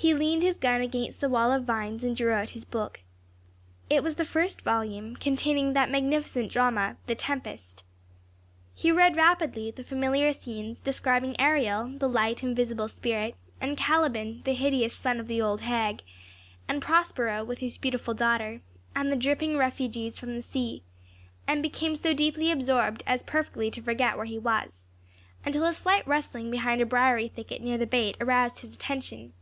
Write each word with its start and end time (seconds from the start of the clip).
He 0.00 0.14
leaned 0.14 0.44
his 0.44 0.56
gun 0.58 0.80
against 0.80 1.20
the 1.20 1.28
wall 1.28 1.50
of 1.50 1.64
vines, 1.64 2.04
and 2.04 2.14
drew 2.16 2.30
out 2.30 2.50
his 2.50 2.64
book. 2.64 3.00
It 3.90 4.04
was 4.04 4.14
the 4.14 4.24
first 4.24 4.62
volume, 4.62 5.16
containing 5.16 5.72
that 5.72 5.90
magnificent 5.90 6.52
drama, 6.52 6.96
"The 7.08 7.16
Tempest." 7.16 7.82
He 8.76 8.92
read 8.92 9.16
rapidly 9.16 9.72
the 9.72 9.82
familiar 9.82 10.32
scenes 10.32 10.78
describing 10.78 11.34
Ariel, 11.40 11.88
the 11.98 12.08
light, 12.08 12.44
invisible 12.44 12.86
spirit, 12.86 13.34
and 13.60 13.76
Caliban, 13.76 14.42
the 14.44 14.52
hideous 14.54 14.94
son 14.94 15.18
of 15.18 15.26
the 15.26 15.42
old 15.42 15.62
hag, 15.62 16.04
and 16.68 16.80
Prospero, 16.80 17.42
with 17.42 17.58
his 17.58 17.76
beautiful 17.76 18.14
daughter, 18.14 18.60
and 18.94 19.10
the 19.10 19.16
dripping 19.16 19.56
refugees 19.58 20.16
from 20.20 20.36
the 20.36 20.42
sea, 20.42 20.84
and 21.44 21.60
became 21.60 21.96
so 21.96 22.14
deeply 22.14 22.52
absorbed 22.52 23.02
as 23.04 23.24
perfectly 23.24 23.68
to 23.72 23.82
forget 23.82 24.16
where 24.16 24.26
he 24.26 24.38
was, 24.38 24.86
until 25.44 25.64
a 25.64 25.72
slight 25.72 26.06
rustling 26.06 26.52
behind 26.52 26.80
a 26.80 26.86
briery 26.86 27.26
thicket 27.26 27.60
near 27.60 27.76
the 27.78 27.84
bait 27.84 28.16
aroused 28.20 28.60
his 28.60 28.72
attention. 28.72 29.32